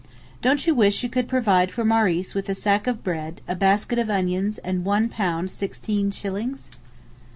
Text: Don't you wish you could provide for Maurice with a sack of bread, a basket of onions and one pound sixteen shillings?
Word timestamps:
Don't 0.41 0.65
you 0.65 0.73
wish 0.73 1.03
you 1.03 1.09
could 1.09 1.27
provide 1.27 1.69
for 1.69 1.85
Maurice 1.85 2.33
with 2.33 2.49
a 2.49 2.55
sack 2.55 2.87
of 2.87 3.03
bread, 3.03 3.39
a 3.47 3.53
basket 3.53 3.99
of 3.99 4.09
onions 4.09 4.57
and 4.57 4.83
one 4.83 5.09
pound 5.09 5.51
sixteen 5.51 6.09
shillings? 6.09 6.71